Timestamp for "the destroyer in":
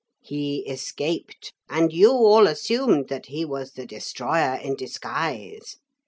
3.73-4.73